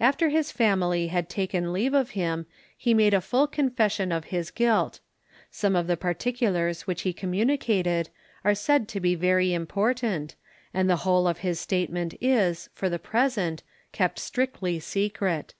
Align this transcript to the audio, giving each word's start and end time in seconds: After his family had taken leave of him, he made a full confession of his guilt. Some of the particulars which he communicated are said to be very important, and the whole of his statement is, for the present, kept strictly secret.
After 0.00 0.28
his 0.28 0.50
family 0.50 1.06
had 1.06 1.28
taken 1.28 1.72
leave 1.72 1.94
of 1.94 2.10
him, 2.18 2.46
he 2.76 2.92
made 2.94 3.14
a 3.14 3.20
full 3.20 3.46
confession 3.46 4.10
of 4.10 4.24
his 4.34 4.50
guilt. 4.50 4.98
Some 5.52 5.76
of 5.76 5.86
the 5.86 5.96
particulars 5.96 6.88
which 6.88 7.02
he 7.02 7.12
communicated 7.12 8.10
are 8.44 8.56
said 8.56 8.88
to 8.88 8.98
be 8.98 9.14
very 9.14 9.54
important, 9.54 10.34
and 10.74 10.90
the 10.90 10.96
whole 11.06 11.28
of 11.28 11.38
his 11.46 11.60
statement 11.60 12.14
is, 12.20 12.70
for 12.74 12.88
the 12.88 12.98
present, 12.98 13.62
kept 13.92 14.18
strictly 14.18 14.80
secret. 14.80 15.54